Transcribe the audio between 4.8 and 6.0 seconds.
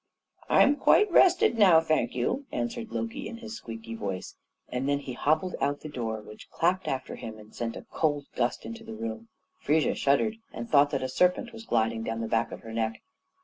then he hobbled out at the